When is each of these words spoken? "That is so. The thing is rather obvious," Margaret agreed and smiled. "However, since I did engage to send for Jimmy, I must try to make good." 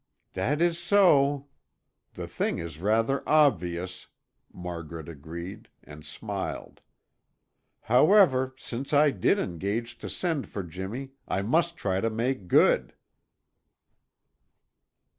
"That 0.33 0.63
is 0.63 0.79
so. 0.79 1.45
The 2.13 2.27
thing 2.27 2.57
is 2.57 2.79
rather 2.79 3.21
obvious," 3.29 4.07
Margaret 4.51 5.07
agreed 5.07 5.67
and 5.83 6.03
smiled. 6.03 6.81
"However, 7.81 8.55
since 8.57 8.93
I 8.93 9.11
did 9.11 9.37
engage 9.37 9.99
to 9.99 10.09
send 10.09 10.49
for 10.49 10.63
Jimmy, 10.63 11.11
I 11.27 11.43
must 11.43 11.77
try 11.77 12.01
to 12.01 12.09
make 12.09 12.47
good." 12.47 12.95